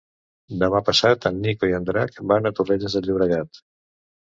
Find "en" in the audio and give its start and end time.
1.31-1.39, 1.83-1.87